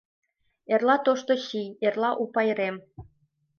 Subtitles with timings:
[0.73, 2.75] Эрла тошто сий, эрла у пайрем.